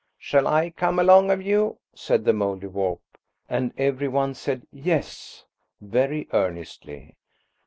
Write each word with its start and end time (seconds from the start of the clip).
"Shall 0.17 0.47
I 0.47 0.71
come 0.71 0.97
along 0.97 1.29
of 1.29 1.43
you?" 1.43 1.77
said 1.93 2.25
the 2.25 2.31
Mouldiwarp, 2.33 3.01
and 3.47 3.71
every 3.77 4.07
one 4.07 4.33
said 4.33 4.65
"Yes," 4.73 5.45
very 5.79 6.27
earnestly. 6.33 7.17